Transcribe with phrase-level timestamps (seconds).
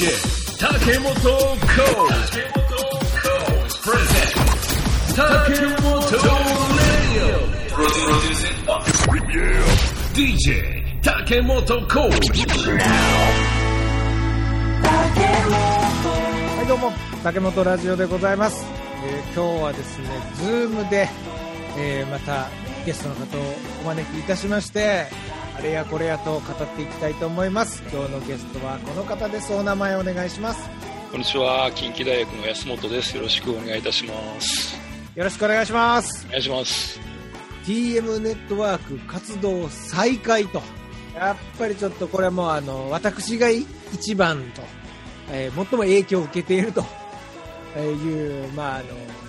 [0.00, 0.08] DJ
[0.58, 1.28] 竹本コー。
[2.32, 2.40] チ
[3.84, 4.32] present
[5.14, 5.20] 竹
[5.82, 6.00] 本
[9.12, 9.28] Radio
[10.14, 12.20] DJ 竹本コー。
[12.32, 12.46] チ
[14.82, 16.92] はいどうも
[17.22, 18.64] 竹本ラジオでございます、
[19.04, 20.06] えー今日はですね
[20.36, 21.10] ズームで、
[21.76, 22.48] えーまた
[22.86, 23.42] ゲストの方を
[23.82, 25.08] お招きいたしまして
[25.60, 26.42] あれやこれやと語っ
[26.74, 27.82] ていきたいと思います。
[27.92, 29.52] 今日のゲストはこの方です。
[29.52, 30.70] お名前お願いします。
[31.10, 33.14] こんにちは、近畿大学の安本です。
[33.14, 34.74] よろしくお願いいたします。
[35.14, 36.24] よろしくお願いします。
[36.28, 36.98] お願いします。
[37.66, 40.62] TM ネットワーク活動再開と。
[41.14, 44.62] やっぱりちょっとこれはもうあの私が一番と、
[45.30, 46.82] えー最も影響を受けていると。
[47.78, 48.86] いう、まあ、あの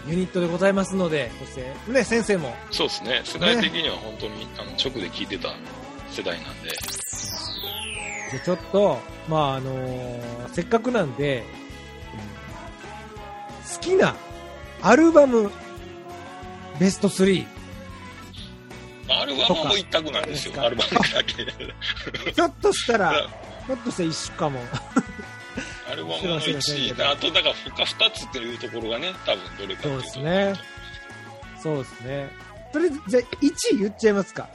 [0.08, 2.56] ユニットでございますのでそして、ね、先生も。
[2.72, 5.50] そうですね、世代的には本当に、あの直で聞いてた
[6.12, 10.20] 世代なんで、でちょっと、まああの
[10.52, 11.62] せっかくなんで、うん
[13.72, 14.16] 好きな
[14.82, 15.50] アルバム
[16.80, 17.46] ベスト3
[19.08, 21.46] アルバムも一択なんですよ、アルバムだけ。
[22.32, 23.12] ひょっとしたら
[23.66, 24.60] ひょっとしたら一緒かも。
[25.92, 30.54] アルバムの1位、あとだから他2つっていうところがね、多分どれかそうですね。
[31.62, 32.30] そうですね。
[32.74, 34.50] とりあえずじゃあ1位言っちゃいますか。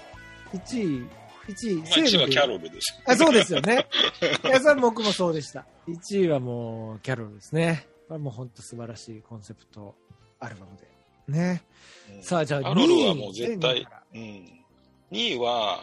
[0.55, 1.07] 1位
[1.49, 3.01] 1位まあ、1位はキャロルです。
[3.05, 3.87] あそうですよね。
[4.45, 5.65] いやそれは僕もそうでした。
[5.89, 7.87] 1位はもうキャロルですね。
[8.09, 9.95] これはもう本当素晴らしいコンセプト
[10.41, 10.87] アルバムで。
[11.33, 11.63] ね。
[12.17, 12.23] うん。
[12.23, 14.21] さあじゃあキャロルは2位もう絶2位対から、うん。
[14.21, 15.81] 2位は、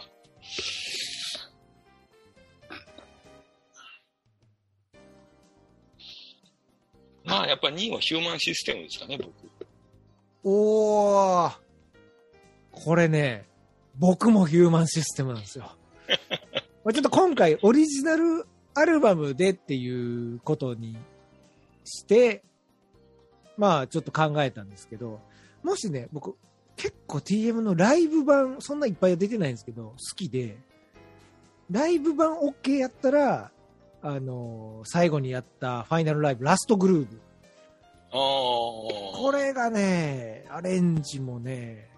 [7.23, 9.31] まあやっぱ2位はヒューマンシステムですかね、僕。
[10.43, 11.53] おー。
[12.71, 13.45] これね
[13.97, 15.75] 僕もヒューマンシステムなんですよ
[16.09, 20.97] ちょっと今回オリジナルアルバムでっていうことに
[21.85, 22.43] して
[23.57, 25.19] まあちょっと考えたんですけど
[25.63, 26.35] もしね僕
[26.75, 30.57] 結構 TM のライブ版そんないっぱいは出てないんですけど好きで
[31.69, 33.51] ライブ版 OK やったら
[34.01, 37.19] あの最後にやったファイナルライブラストグルーヴ
[38.13, 39.17] ああ。
[39.17, 41.89] これがね、アレンジもね、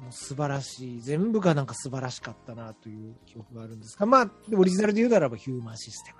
[0.00, 1.00] もう素晴らしい。
[1.02, 6.18] 全部がなんか素晴らしかったなという記憶があるんですが、まあ、オリジナルで言うならばヒューマンシステム。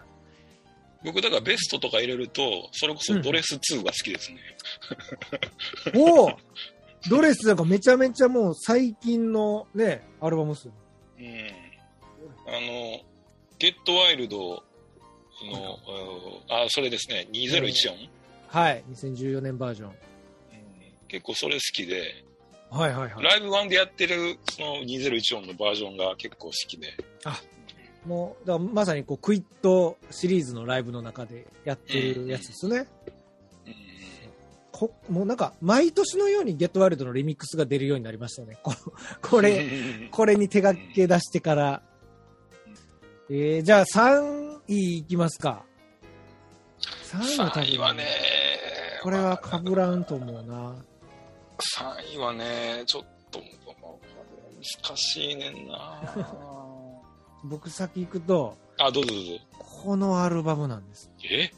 [1.02, 4.38] 僕だからベストとか入れると、それこそドレス2が好きですね。
[5.96, 6.30] おお
[7.08, 10.74] ドレスなんかめちゃめちゃもう最近のね、アルバムっすよ。
[11.18, 11.24] うん。
[12.46, 13.00] あの、
[13.58, 14.62] ゲットワイルドの、
[16.50, 18.08] あ、それですね、2014、
[18.48, 19.88] はい、2014年バージョン。
[19.88, 19.94] うん
[21.08, 22.24] 結構それ好きで、
[22.70, 23.24] はいはいはい。
[23.24, 26.88] ライブ版でやってるその2014のバージョンが結構好きで、
[28.06, 32.76] もう、だまさにこう、クイットシリーズのライブの中でやってるやつですね。
[32.76, 33.20] うん
[34.80, 38.58] こもうなんか、毎年のようにゲットワイルドのリミックスが出るようになりましたね。
[38.62, 38.74] こ
[39.20, 41.82] これ、これに手がけ出してから。
[43.28, 45.66] えー、じゃあ3位いきますか。
[47.12, 48.06] 3位は多分3位はね、
[49.02, 50.76] これは被らんと思うな。
[51.60, 56.00] 3位はね、ちょっと、難しいねんな
[57.44, 59.32] 僕先行くと、あ、どうぞどうぞ。
[59.58, 61.10] このアルバムなんです。
[61.30, 61.50] え？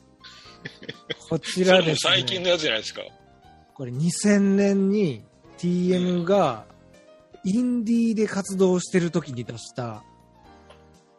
[1.29, 2.15] こちらですね。
[2.15, 3.03] 最近のやつじゃないですか。
[3.75, 5.25] これ2000年に
[5.59, 6.67] TM が
[7.45, 10.05] インディーで活動してる時に出した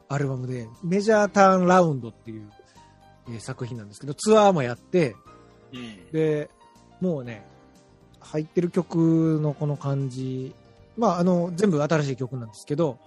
[0.08, 2.50] アルバムで、メジャーターンラウンドっていう、
[3.28, 5.16] えー作品なんですけど、ツアーもやって、
[5.74, 6.12] うん。
[6.12, 6.50] で、
[7.02, 7.46] もうね、
[8.23, 10.53] 入ってる曲のこの感じ、
[10.97, 12.97] まあ、あの、全部新しい曲なんですけど、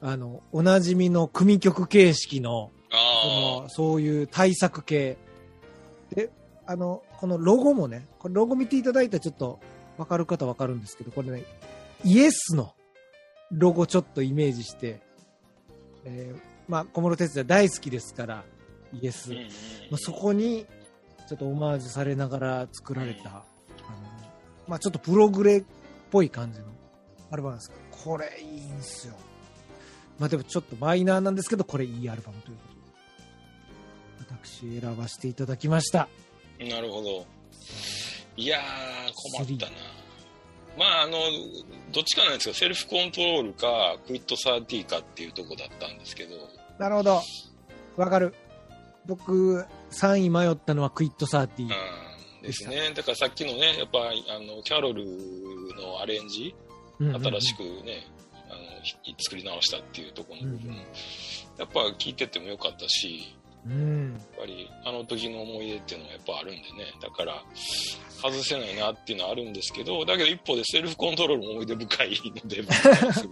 [0.00, 5.16] あの、おなじみの組曲形式の、あこのそういう対策系。
[6.14, 6.30] で、
[6.66, 9.60] あの、このロゴもね、これロゴ見ていただいたらちょっと
[9.96, 11.44] わかる方わかるんですけど、これね、
[12.04, 12.74] イエスの
[13.50, 15.00] ロゴちょっとイメージして、
[16.04, 18.44] えーまあ、小室哲也大好きですから、
[18.92, 19.32] イエス。
[19.32, 19.36] ま
[19.94, 20.66] あ、そこに
[21.28, 23.42] ちょっとオマージュされながら作られた、あの
[24.66, 25.64] まあ、ちょっとプログレっ
[26.10, 26.66] ぽい感じの
[27.30, 29.14] アルバムなんですけど、これいいんですよ。
[30.18, 32.62] まあでもちょっとマイナーなんですけど、これいいアルバムというこ
[34.28, 36.08] とで、私選ばせていただきました。
[36.60, 37.26] なるほど。
[38.36, 38.62] いやー、
[39.36, 39.72] 困ったな。
[40.76, 41.18] まあ、あの、
[41.92, 42.54] どっちかなんですよ。
[42.54, 46.36] セルフコントロールか、クイットサーティーかっていうとこだったんですけど、
[46.78, 47.22] なるほど。
[47.96, 48.34] わかる。
[49.06, 51.74] 僕、3位迷ったのはクイットサーティー。
[52.44, 52.92] うん、ですね。
[52.94, 53.98] だからさっきのね、やっぱ
[54.34, 55.04] あの、キャロル
[55.76, 56.54] のアレンジ、
[56.98, 58.06] 新しくね、
[58.48, 60.84] あのひ作り直したっていうところの部分、うんうん
[61.58, 63.36] やっぱ聞いててもよかったし、
[63.66, 64.12] うん。
[64.12, 66.92] やっぱりあの時の思い出っていうのがやっぱあるんでね。
[67.00, 67.42] だから、
[68.10, 72.62] 外せないなっていうのはあるんですけど、だけど一方でセルフコントロールも思い出深いので、
[73.12, 73.28] する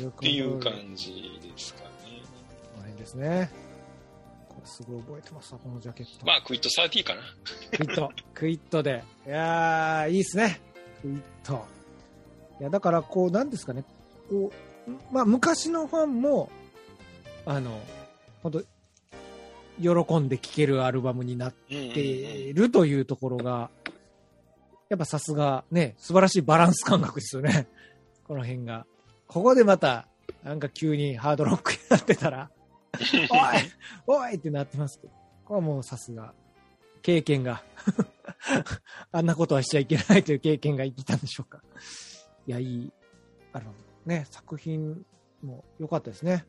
[0.00, 0.08] と。
[0.08, 1.88] っていう感じですかね。
[2.96, 3.50] ですね。
[4.64, 6.26] すごい覚えてますわ、このジャケット。
[6.26, 7.22] まあ、クイット30かな。
[7.70, 9.04] クイット、クイットで。
[9.26, 10.60] いやー、いいっすね。
[11.02, 11.64] クイット。
[12.60, 13.84] いや、だから、こう、なんですかね。
[14.28, 14.52] こ
[14.88, 16.50] う、まあ、昔のファンも、
[17.46, 17.80] あの、
[18.42, 18.62] 本当
[19.80, 23.70] 喜んで聴けるアルバムになっているというところが、
[24.88, 27.66] やっぱさすがね、素晴らしいバランス感覚ですよね。
[28.24, 28.86] この辺が。
[29.26, 30.06] ここでまた、
[30.42, 32.50] なんか急にハードロックになってたら、
[34.06, 35.12] おいおいってなってますけど、
[35.44, 36.34] これはもうさすが、
[37.02, 37.62] 経験が、
[39.12, 41.62] あんなことはしちゃいけないという経験が生きたんでしょうか。
[42.46, 42.92] いや、いい、
[43.52, 43.74] あの、
[44.06, 45.04] ね、作品
[45.42, 46.46] も良かったですね。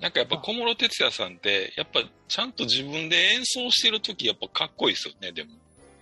[0.00, 5.50] なんかやっぱ小室哲哉さんって、やっぱちゃんと自分で演奏してる時やっぱかっこいいですよね、でも。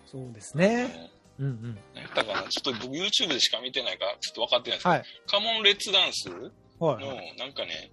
[0.06, 1.10] そうですね。
[1.38, 1.78] うんうん。
[1.94, 5.04] 何やったかなちょっと僕 YouTube でしか見てないからちょっと分かってないですけど、はい。
[5.26, 6.28] カモンレッツダンス
[6.78, 7.04] はい。
[7.04, 7.90] の、なんかね、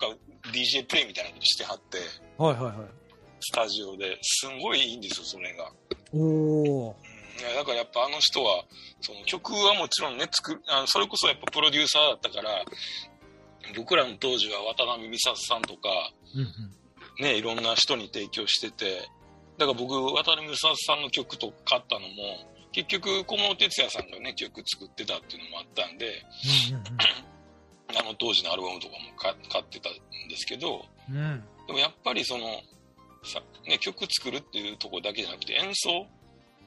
[0.00, 0.16] なんか
[0.52, 1.98] DJ プレイみたいなことしてはって、
[2.38, 2.76] はいはいはい。
[3.40, 5.70] スタジオで、すんごいいいんですよ、それが。
[6.12, 6.94] おー。
[7.06, 8.64] うんいやだからやっぱあの人は、
[9.00, 12.62] その曲はもちろんね、作る、あのそれこそやっぱプロデューサーだったから、
[13.74, 15.88] 僕らの当時は渡辺美里さんとか、
[16.34, 17.24] うんうん。
[17.24, 19.08] ね、いろんな人に提供してて、
[19.58, 22.14] だから僕、渡辺美里さんの曲と買ったのも、
[22.72, 26.24] 結局、小室哲哉さんがね、曲作ってたっていうのもあったんで、
[27.98, 29.92] あの当時のアルバムとかも買買ってたん
[30.28, 31.44] ですけど、うん。
[31.66, 32.44] でもやっぱりその、
[33.24, 36.06] さね、曲作るっていうところだけじゃなくて演奏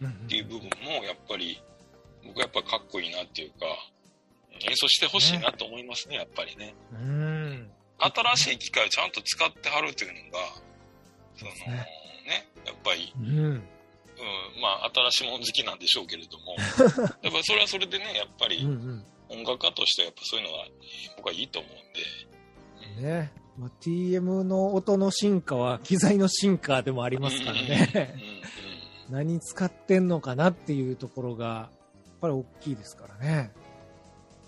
[0.02, 1.62] うんっていう部分もやっぱり
[2.26, 3.66] 僕はやっぱかっこいいなっていうか
[4.68, 7.70] 演奏してほしいなと思いますねやっぱりねうん。
[8.00, 10.40] 新しい機械をちゃんと使ってはるっていうのが
[11.38, 11.88] そのね
[12.28, 13.28] ねやっぱり、うん。
[13.28, 13.62] うん、
[14.62, 16.56] まあ新しいもの好きなんでしょうけれども
[17.22, 19.06] やっぱそれはそれでねやっぱうんりうん。
[19.30, 20.66] 音楽家としてはやっぱそういうのは
[21.18, 23.32] 僕はいいと思うんでね。
[23.58, 28.12] まあ、TM の音の進化は機材の進化でもありますからね。
[29.10, 31.70] うん何使ってんのかなっていうところが、や
[32.16, 33.52] っぱり大きいですからね。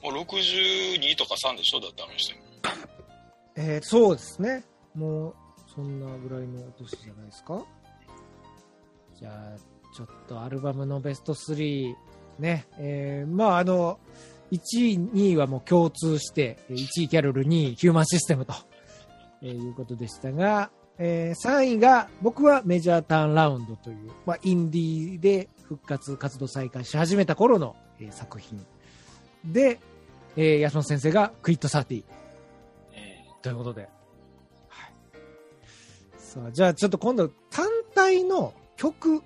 [0.01, 1.80] もう62とか3でしょ？
[1.80, 2.33] だってあの人
[3.56, 4.63] えーそうですね。
[4.95, 5.35] もう、
[5.75, 7.63] そんなぐらいのお年じゃないですか？
[9.19, 9.57] じゃあ、
[9.95, 11.94] ちょっとアルバムのベスト3、
[12.39, 12.65] ね。
[12.80, 14.00] えーまあ、あの、
[14.51, 18.53] 1位、2位はもう共通して、1位キャロル、2位ヒューマンシステムと、
[19.41, 28.65] えーいうことでしたが、えー3位が僕はメジャーターンラウンドという、まあ、インディーで復活活動再開し始めた頃の、えー作品。
[29.45, 29.79] で、
[30.35, 32.03] えー、安野先生がクイットサーティうん
[33.41, 33.89] ということで。
[34.69, 34.94] はい。
[36.17, 39.21] さあ、じゃあちょっと今度単体の曲。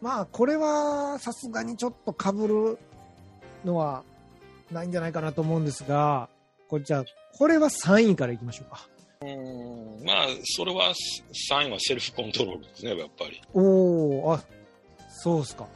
[0.00, 2.78] まあ、これはさすがにちょっと被る
[3.66, 4.04] のは
[4.70, 6.28] ないんじゃないかなと思うんですが、
[6.68, 7.04] これじゃあ、
[7.36, 8.88] これは3位からいきましょうか。
[9.22, 10.92] うんまあ、それは
[11.50, 13.40] 3位はセルフコントロールですね、やっぱり。
[13.52, 14.44] おー、あ、
[15.10, 15.66] そうっすか。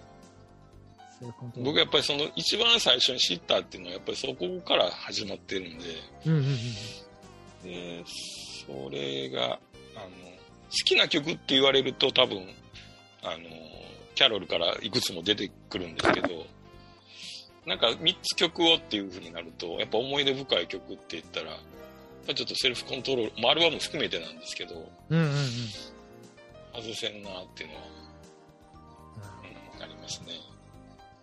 [1.57, 5.85] 僕やっぱりその一番最初に知ったっていうのはやっぱりそこから始まってるんで、
[6.25, 6.39] うんうん
[7.65, 7.71] うん。
[7.71, 8.05] で
[8.67, 9.59] それが、あの、好
[10.85, 12.47] きな曲って言われると多分、
[13.23, 13.39] あの、
[14.15, 16.29] キャロルからいくつも出てくるんですけど、
[17.67, 21.57] なんか3つ曲をっていう風になると、やっぱ思い出深い曲って言ったら、
[22.35, 25.33] ちょっとセルフコントロール、まあアルバム含めてなんですけど、うんうんうん。
[26.75, 27.83] 外せんなっていうのは、
[29.77, 30.33] うん、ありますね。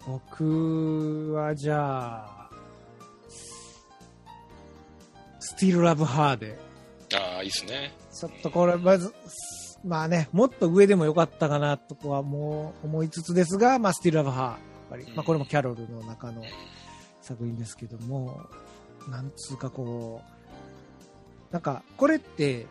[0.06, 2.50] 僕はじゃあ、
[5.39, 6.58] スティールラブハーで、
[7.13, 7.94] ああ、いいですね。
[8.13, 9.13] ちょっとこれ、まず、
[9.84, 16.44] まあね、もっと上でもよかったかなとこはもう思いつつですが、まあ、スティールラブハー、ぱり、まあ、これもキャロルの中の
[17.22, 18.41] 作品ですけども、
[19.10, 20.22] なんつうかこ
[21.50, 22.65] う、なんか、これって、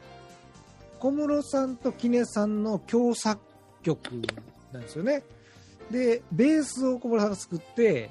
[0.98, 3.40] 小室さんとキネさんの共作
[3.82, 4.00] 曲
[4.72, 5.22] なんですよね。
[5.90, 8.10] で、ベースを小室さんが作って、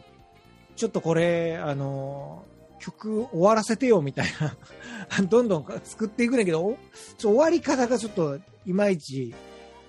[0.75, 2.45] ちょっとこれ、あの、
[2.79, 4.55] 曲終わらせてよみたいな、
[5.27, 6.77] どんどん作っていくんだけど、お
[7.17, 9.33] ちょ終わり方がちょっといまいち、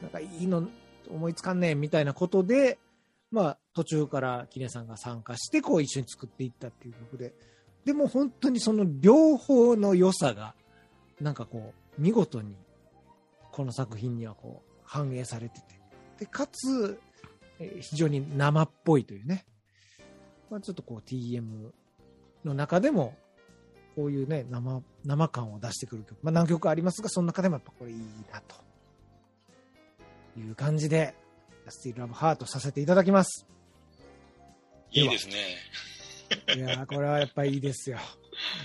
[0.01, 0.69] なんかいいの
[1.11, 2.79] 思いつかんねえみたいなことで、
[3.31, 7.35] まあ途中からキネさんが参加して、こう一緒に作っていったっていう曲で、
[7.85, 10.55] でも本当にその両方の良さが、
[11.21, 12.57] なんかこう、見事に、
[13.53, 15.81] この作品にはこう、反映されてて、
[16.19, 17.01] で、かつ、
[17.81, 19.47] 非常に生っぽいというね、
[20.51, 21.71] まあちょっとこう TM
[22.45, 23.17] の中でも、
[23.95, 26.19] こういうね、生、生感を出してくる曲。
[26.23, 27.99] まあ何曲ありますが、その中でもやっぱこれいい
[28.33, 28.57] な、と。
[30.39, 31.15] いう感じで、
[31.71, 33.47] スティールラブハートさせていただきます。
[34.93, 35.35] いいですね。
[36.57, 37.99] いやーこれはやっぱりいいですよ。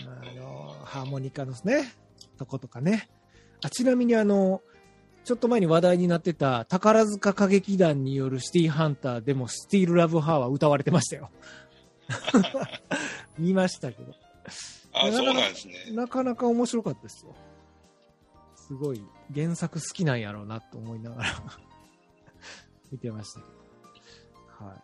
[0.05, 1.93] あの、ハーモニカのね、
[2.37, 3.09] とことかね。
[3.63, 4.61] あ、ちなみにあの、
[5.23, 11.29] ちょっと前に話題になってた宝塚歌劇団によるシティハンターでもスティールラブハーは歌われてましたよ。
[13.37, 14.13] 見ましたけど。
[14.93, 15.75] あ、そうなんですね。
[15.91, 17.35] なかなか面白かったですよ。
[18.55, 19.03] すごい
[19.33, 21.29] 原作好きなんやろうなと思いながら
[22.91, 23.45] 見てましたけ
[24.59, 24.65] ど。
[24.65, 24.75] はい。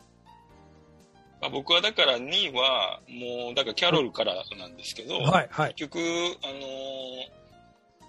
[1.39, 5.73] まあ、僕はだから2位は、もう、だからキャロルからなんですけど、はい、はい。
[5.75, 5.99] 結局、
[6.43, 7.37] あのー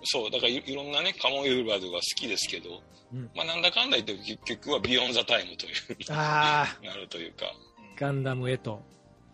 [0.05, 5.73] そう、だからいいろんなね、カモンユーバードが好きですけど、うんまあなんだかんだ言って結局はビヨンザタイムという、
[6.11, 8.83] あ なるというか、ー、ガンダムへと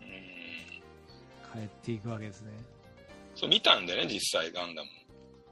[0.01, 0.03] う
[1.57, 2.51] ん、帰っていくわけですね。
[3.35, 4.89] そう見たんでね、実際ガンダム、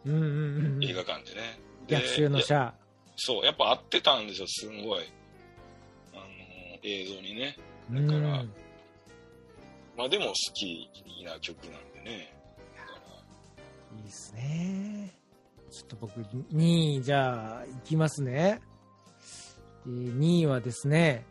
[0.06, 0.84] うんうんうんうん。
[0.84, 1.60] 映画館でね。
[1.88, 2.83] で逆襲のシャア。
[3.26, 5.04] そう、やっぱ合ってたんですよ、すんごい。
[6.14, 7.56] あのー映像にね。
[7.92, 8.54] だからうん
[9.96, 10.90] まあでも好き
[11.24, 12.34] な曲なんでね。
[13.96, 15.14] いいですね。
[15.72, 18.60] ちょっと僕、2位、じゃあ、いきますね。
[19.86, 21.26] えー2位はですね、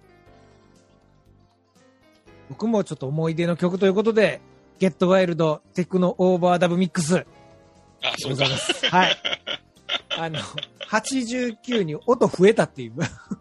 [2.48, 4.40] 僕もちょっと思い出の曲ということで、
[4.78, 7.26] ゲットワイルドテクノオーバーダブミックスで
[8.02, 8.50] あ、そうかござい。
[8.50, 8.86] ます。
[8.86, 9.16] はい。
[10.18, 10.38] あの、
[10.92, 12.92] 89に音増えたっていう。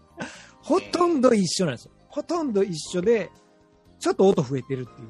[0.64, 1.92] ほとんど一緒なんですよ。
[2.08, 3.30] ほとんど一緒で、
[4.00, 5.08] ちょっと音増えてるっていう。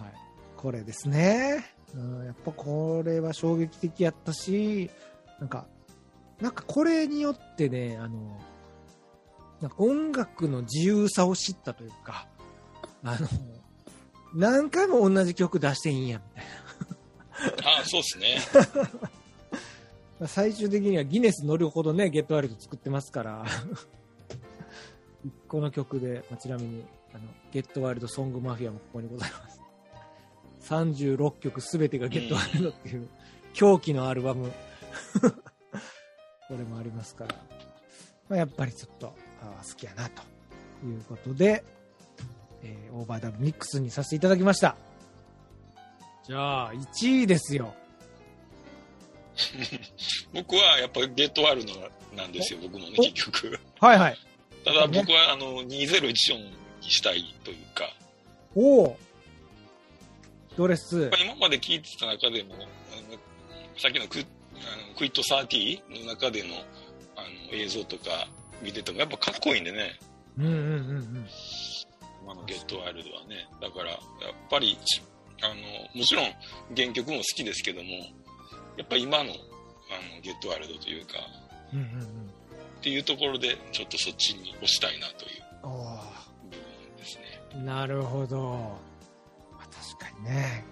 [0.00, 0.14] はい。
[0.56, 1.64] これですね。
[1.94, 4.90] うん、やっぱこれは衝撃的やったし、
[5.38, 5.66] なんか、
[6.40, 8.40] なんかこれによってね、あの、
[9.60, 12.28] なんか音楽の自由さを知ったというか、
[13.02, 13.28] あの、
[14.34, 17.80] 何回も同じ曲出していいんや、みたいな。
[17.80, 18.38] あ、そうですね。
[20.24, 23.44] まあ最終的にはギネス乗るほどね、ゲットワイルド作ってますから、
[25.22, 29.60] 一個の曲で、まあちなみに、あの、ゲットワイルドソングマフィアもここにございます。
[30.62, 33.06] 36曲すべてがゲットワイルドっていう、
[33.52, 34.50] 狂気のアルバム。
[36.48, 37.34] これもありますから、
[38.30, 40.22] まあ、やっぱりちょっと、あー好きやな、と
[40.86, 41.62] いうことで、
[42.62, 44.74] えーオーバーダブミックスにさせていただきました。
[46.22, 47.74] じゃあ、1位ですよ。
[50.32, 51.72] 僕はやっぱりゲットワールド
[52.16, 53.58] なんですよ、僕もね、結局。
[53.80, 54.18] はいはい。
[54.64, 56.36] ただ僕はあの2014
[56.80, 57.94] にしたいというか、
[58.54, 58.98] おお
[60.56, 63.18] ドレス今まで聞いてた中でも、あの
[63.76, 66.54] さっきのクあのクイット30の中での
[67.16, 68.28] あの映像とか
[68.62, 69.98] 見ててもやっぱかっこいいんでね、
[70.38, 71.28] うんうんうんうん。
[72.22, 73.46] 今のゲットワイルドはね。
[73.60, 74.00] だから、やっ
[74.50, 75.02] ぱり、ち
[75.42, 75.54] あの、
[75.94, 76.24] もちろん
[76.74, 77.90] 原曲も好きですけども、
[78.76, 79.34] やっぱ今のあ
[80.14, 81.14] のゲットワイルドというか、
[81.72, 82.30] うんうん
[82.84, 87.22] っていうところで、ちょっとそっちに押したいなという部分ですね。
[87.54, 88.76] ーなるほど。
[89.52, 90.66] まあ、確かにね。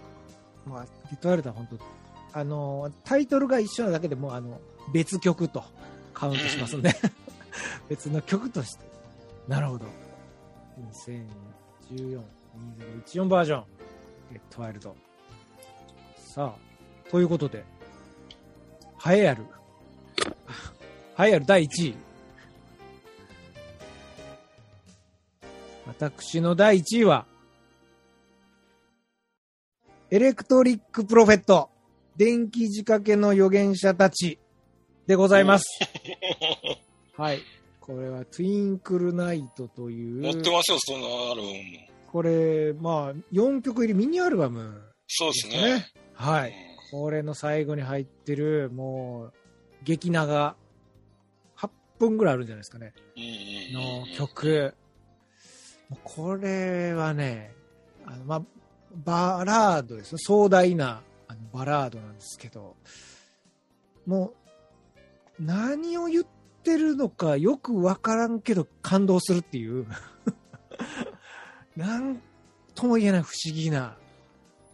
[0.67, 4.61] まあ、ゲットワイルドは本当、あの、タイトルが一緒なだけでも、あの、
[4.93, 5.65] 別曲と
[6.13, 6.95] カウントしますんで、
[7.89, 8.85] 別の曲として。
[9.49, 9.87] なるほど。
[11.91, 12.21] 2014、
[13.07, 13.65] 2014バージョン、
[14.33, 14.95] ゲットワイルド。
[16.19, 17.65] さあ、ということで、
[19.05, 19.45] 栄えある、
[21.19, 21.95] 栄えある第1位。
[25.87, 27.27] 私の第1位は、
[30.11, 31.69] Electric Prophet、
[32.17, 34.39] 電気仕掛けの預言者たち
[35.07, 35.65] でございます。
[37.17, 37.41] はい。
[37.81, 41.55] これは、 Twinkle Night という、持ってますよ、そのアルバムも。
[42.13, 45.65] これ、まあ、4曲入りミニアルバムそうでです。
[45.65, 45.87] ね。
[46.15, 46.72] はい。
[46.93, 49.33] これの最後に入ってる、もう、
[49.83, 50.57] 激長、
[51.57, 52.93] 8分ぐらいあるんじゃないですかね。
[53.73, 54.07] の。
[54.15, 54.75] 曲。
[56.05, 57.55] これはね、
[58.05, 58.43] あのまあ、
[58.95, 60.19] バラードですよ。
[60.19, 62.77] 壮大なあのバラードなんですけど、
[64.05, 64.35] も
[65.39, 66.27] う、何を言っ
[66.63, 69.87] てるのかよくわからんけど感動するっていう、
[71.75, 72.21] なん
[72.75, 73.97] とも言えない不思議な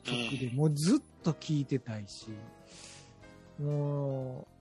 [0.03, 0.99] 曲で、もうずっ
[1.33, 2.29] と聴いてたいし、
[3.61, 4.59] もう、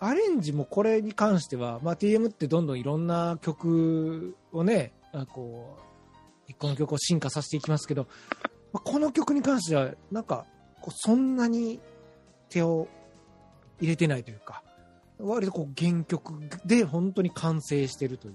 [0.00, 4.92] アレンジもこれに関しては、まあ、TM ってどんどんいろんな曲をね、
[5.32, 5.82] こう、
[6.46, 8.06] 一個の曲を進化させていきますけど、
[8.72, 10.46] まあ、この曲に関しては、なんか、
[10.90, 11.80] そんなに
[12.50, 12.88] 手を
[13.80, 14.62] 入れてないというか、
[15.18, 16.34] 割とこう原曲
[16.66, 18.34] で本当に完成してるという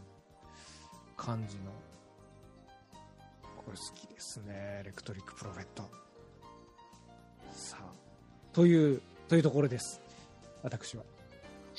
[1.15, 1.71] 感じの、
[3.57, 6.08] これ好きですね、 Electric Prophet。
[8.59, 10.01] という、というところです。
[10.63, 11.03] 私は。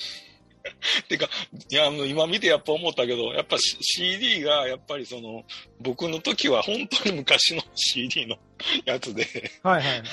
[1.07, 1.29] てか、
[1.69, 5.45] いや、あの、今見てやっぱ思ったけど、やっぱ CD が、やっぱりその、
[5.79, 8.37] 僕の時は本当に昔の CD の
[8.85, 9.27] やつで、
[9.61, 10.03] はいはい。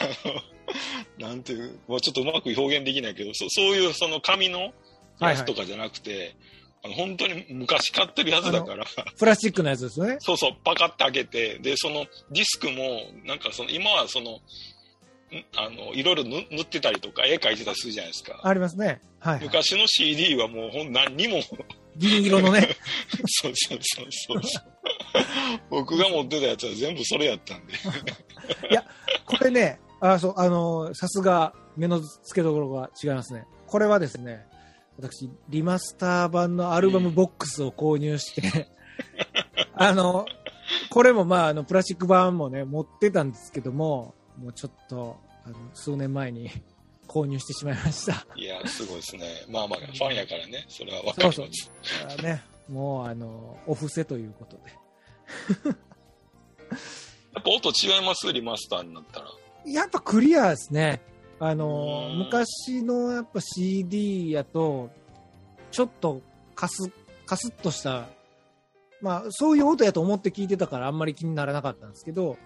[1.16, 4.74] なんていう、まあ、ちょっとうまく表現できないけど、そそういうその紙の
[5.20, 6.36] やつとかじゃなくて、
[6.84, 8.84] あの本当に昔買ってるやつだから、
[9.18, 10.18] プラスチックのやつですよね。
[10.20, 14.40] そうそう、パカッて開けて、で、そのディスクも、なんかその、今はその、ん
[15.56, 18.40] あの、いろいろ塗塗ってたりとか、絵描いてたりするじゃないですか。
[18.42, 19.00] ありますね。
[19.20, 19.44] はい、はい。
[19.44, 21.40] 昔の CD はもうほん何にも、
[21.96, 22.76] 銀色のね。
[23.26, 24.64] そ うそうそうそうそう。
[25.70, 27.74] 僕が持ってたやつは全部それやったんで。
[29.26, 33.44] これね、あ、そう、あのーさすが、目の付けどころが違いますね。
[33.66, 34.46] これはですね、
[34.98, 38.68] 私、リマスター版のアルバムボックスを購入して、
[39.74, 40.26] あの、
[40.90, 46.50] これもまあ、あの、プラスチック版もね、持ってたんですけども、もうちょっと、あの数年前に
[47.08, 48.26] 購入してしまいました。
[48.36, 49.26] いや、すごいですね。
[49.48, 51.52] まあまあ、ファンやからね、それはわかそうそうり
[52.04, 52.16] ます。。
[52.18, 54.62] あね、もう、あの、お布施ということで。
[57.34, 58.32] やっぱ音違います？
[58.32, 59.30] リマスターになったら。
[59.66, 61.00] やっぱクリアですね。
[61.40, 64.90] あのうん昔のやっぱ CD やと、
[65.70, 66.20] ちょっと
[66.54, 66.90] カス、
[67.26, 68.08] カスッとした、
[69.00, 72.38] まあそういう音やと思って聞いてたからあんまり気にならなかったんですけど、まあ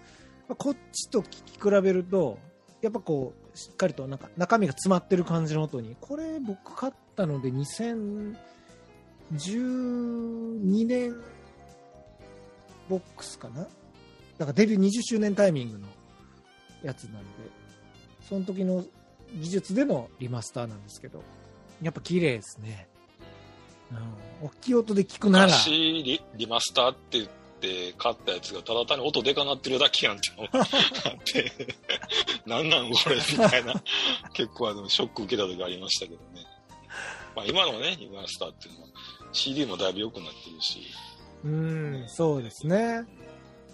[0.54, 2.38] こっちと聞き比べると、
[2.80, 8.36] やっぱこう、しっかりとなんか中身が詰まってる感じの音に、これ僕買ったので2012
[10.86, 11.16] 年
[12.88, 13.62] ボックスかな？
[14.38, 15.86] だからデビュー20周年タイミングの
[16.82, 17.28] やつなんで、
[18.28, 18.84] その時の
[19.34, 21.22] 技術でのリマスターなんですけど、
[21.80, 22.88] やっぱ綺麗ですね。
[23.90, 23.94] う
[24.44, 27.28] ん、大きい音で聞くなら、昔リ、リマスターって
[27.62, 31.52] って買ったやつがただ単に音でかなってるだけやんってのがあって、
[32.44, 33.74] なんなんこれみたいな、
[34.32, 36.44] 結構あの、ショック受けた時ありましたけどね。
[37.36, 38.88] まあ今のね、リマスターっていうのは
[39.32, 40.80] CD もだいぶ良くなってるし、
[41.44, 43.04] うん、そうですね。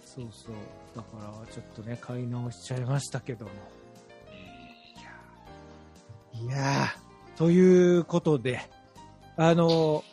[0.04, 0.54] そうそう。
[0.94, 3.50] だから、ちょっとね、買い直しちゃいましたけども。
[6.34, 8.60] いやー、ということで、
[9.36, 10.04] あの、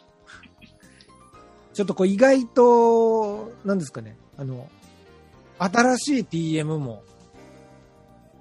[1.75, 4.69] ちょっとこう意外と、なんですかね、あの、
[5.59, 7.03] 新しい TM も、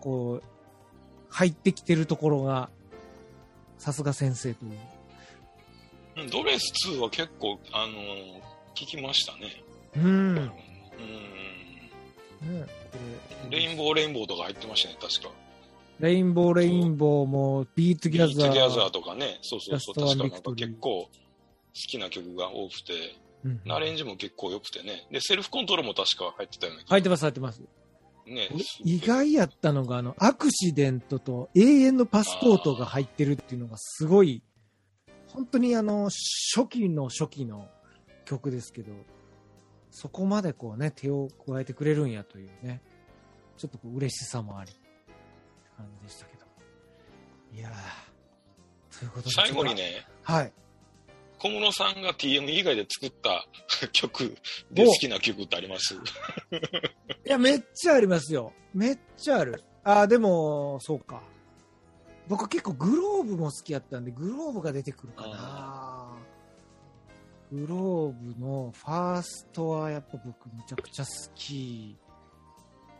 [0.00, 0.42] こう、
[1.30, 2.70] 入ってきてるところが、
[3.76, 4.72] さすが先生という。
[6.16, 8.40] うんドレス2は結構、あのー
[8.76, 9.62] 聞きましたね。
[9.96, 10.04] うん。
[10.06, 10.10] う
[12.44, 12.60] ん。
[12.60, 12.66] ね、
[13.50, 15.34] レインボーレインボーとか入ってましたね、確か。
[15.98, 18.90] Rainbow Rainbow も、 Be Together Be Together。
[18.90, 21.10] とかね、そうそうそう、確かなんか結構好
[21.72, 22.92] きな曲が多くて、
[23.44, 25.06] うんアレンジも結構良くてね。
[25.10, 27.62] で、 Self Control も確か入ってたような気が入ってます、入ってます。
[28.26, 28.48] ね。
[28.84, 34.42] 意外やったのが、あの、アクシデントと永遠のパスポートが入ってるっていうのがすごい、
[35.28, 36.10] 本当にあの、
[36.54, 37.68] 初期の初期の
[38.24, 38.92] 曲ですけど、
[39.90, 42.82] そこまでこうね、手を加えてくれるんやというね、
[43.56, 44.72] ちょっとこう嬉しさもあり、
[45.76, 46.44] 感じでしたけど。
[47.52, 49.34] いやー、ということで。
[49.34, 49.74] 最後に。
[49.74, 50.52] ね、はい。
[51.44, 53.46] 小室さんが TM 以外で作った
[53.92, 54.34] 曲
[54.70, 55.94] で好きな曲ってあります？
[57.26, 58.54] いや、めっちゃありますよ。
[58.72, 59.62] めっちゃある。
[59.84, 61.22] あー、でも、そうか。
[62.28, 66.12] 僕結構グローブも好きやったんで、グローブが出てくるかな。
[67.52, 71.94] グローブのファーストはやっぱ僕めちゃくちゃ好き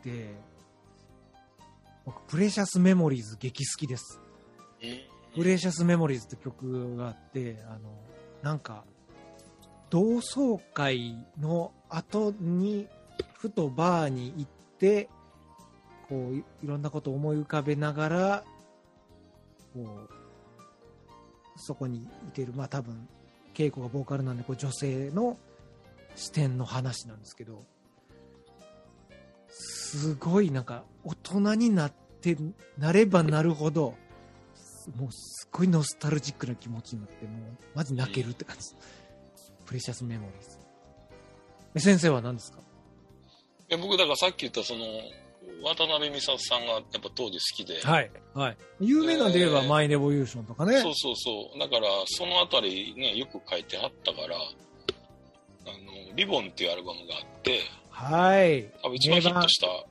[0.03, 0.35] で、
[2.05, 4.21] 僕、プレシャスメモリーズ激好きです。
[5.33, 7.97] プレシャスメモリーズって曲があって、あの、
[8.45, 8.83] なんか、
[9.89, 12.87] 同窓会の後に、
[13.33, 15.09] ふとバーに行って、
[16.07, 18.43] こうい、ろんなことを思い浮かべながら、
[19.73, 20.09] こう、
[21.57, 23.07] そこにいてる、まあ多分、
[23.55, 25.39] 稽古がボーカルなんで、こう女性の
[26.15, 27.63] 視点の話なんですけど、
[29.49, 32.37] すごいなんか、大人になって、
[32.77, 33.95] なればなるほど、
[34.95, 38.75] もうすっごいノスタルジックな気持ちになって、もう、マジ泣けるって感じ。
[39.65, 40.57] プレシャスメモリーズ。
[41.75, 42.59] え先生は何ですか？
[43.69, 44.85] え僕、だからさっき言ったその、
[45.63, 48.11] 渡辺美里さんがやっぱ当時好きで、はい。
[48.33, 48.57] はい。
[48.79, 50.81] 有名なんで言えば、えーマイレボリューションとかね。
[50.81, 51.59] そうそうそう。
[51.59, 54.39] だから、そのあたりね、よく書いてあったから、あ
[55.67, 58.71] の、リボンっていうアルバムがあって、はい。
[58.83, 59.85] 多分一番ヒットした、う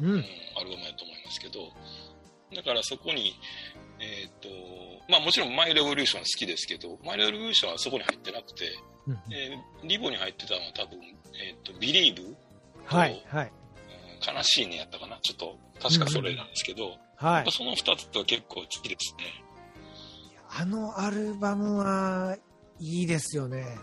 [0.00, 0.24] うんん。
[0.56, 1.68] アルバムやと思いますけど、
[2.56, 3.34] だからそこに、
[4.00, 4.48] えっ、と、
[5.08, 8.64] まあもちろんマイレボリューション好きですけど、マイレボリューションはそこに入ってなくて、
[9.06, 10.98] うんえーリボに入ってたのは多分、
[11.34, 12.36] えっ、と、ビリーブ
[12.84, 13.22] はい。
[13.28, 13.52] はい。
[14.26, 17.50] 悲しいねやったかなちょっと、確かそれなんですけど、はいやっぱ。
[17.50, 19.44] その2つは結構好きですね。
[20.52, 22.36] あのアルバムは
[22.80, 23.78] いいですよね。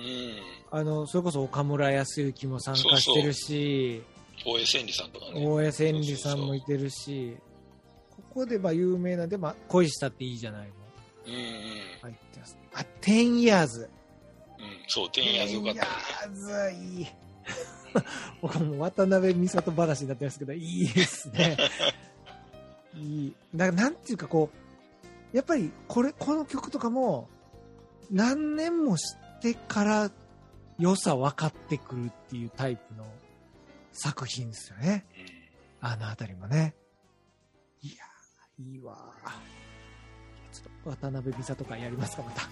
[0.00, 0.78] うん。
[0.78, 4.02] あの、それこそ岡村康之も参加してるし、
[4.44, 5.46] 大江千里さんとかね。
[5.46, 7.36] 大江千里さんもいてるし、
[8.36, 10.74] ここでまあ有名なで、まあ、恋したっていいじゃないの。
[11.26, 11.40] うんうん。
[12.02, 12.58] 入ってます。
[12.74, 13.80] あ、10 years。
[13.80, 13.88] うん、
[14.88, 16.34] そう、天夜よかったね。
[16.34, 17.06] 10 years いい。
[18.42, 21.56] 僕も渡辺美里話になってますけど、いいですね。
[22.94, 23.34] いい。
[23.54, 24.50] だからなんていうかこ
[25.32, 27.30] う、やっぱりこれ、この曲とかも、
[28.10, 30.10] 何年もしてから
[30.78, 33.10] 良さ分かってくるっていうタイプの
[33.94, 35.06] 作品ですよね。
[35.18, 35.36] うん
[35.78, 36.74] あのあたりもね。
[37.82, 38.15] いやー、
[38.58, 39.30] いいわー。
[40.52, 42.48] ちょっと渡辺美里会やりますか、また。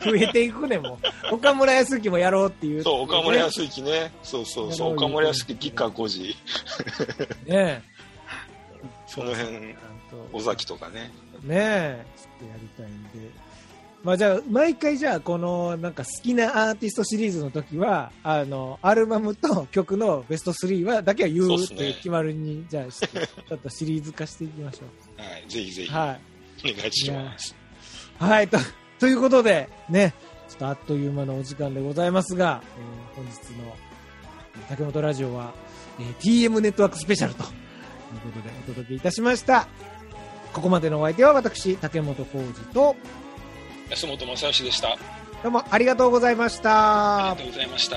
[0.10, 0.98] 増えていくね、も
[1.30, 1.34] う。
[1.34, 4.12] 岡村康之もやろうっていう、そう、岡村ね康之ね。
[4.22, 6.34] そうそうそう、岡村康之、吉川浩司、
[7.44, 7.82] ね
[9.06, 9.76] その辺、え。
[10.32, 11.10] 尾崎とかね。
[11.42, 12.06] ねえ。
[12.16, 13.30] ちょっとやりたいんで。
[14.06, 24.84] まあじゃあ、毎回じゃあ、この、なんか好きなアーティストシリーズの時は、あの、アルバムと曲のベスト3は、だけは言うっそうっすねて決まるに、じゃあ、ちょっとシリーズ化していきましょ
[25.20, 25.86] はい、ぜひぜう。
[25.86, 26.12] ひ、は
[26.64, 26.72] い。
[26.72, 27.56] お願いします。
[28.20, 28.58] はい、と、
[29.00, 30.14] ということで、ね、
[30.48, 33.74] ちょっとあっという間のお時間でございますが、えー本日の
[34.68, 35.52] 竹本ラジオは、
[35.98, 37.48] えー TM ネットワークスペシャルという
[38.20, 39.66] ことでお届けいたしました。
[40.52, 42.94] ここまでのお相手は私、竹本浩二と、
[43.90, 44.92] 安本正義でした。
[44.92, 44.98] あ
[45.42, 47.44] どうもありがとうございましりたがと。
[47.44, 47.96] うございました。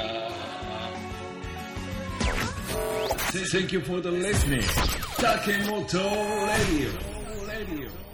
[3.32, 4.62] Thank you for the listening.
[5.18, 6.00] Takemoto
[6.48, 6.90] Radio.
[7.48, 8.09] Radio.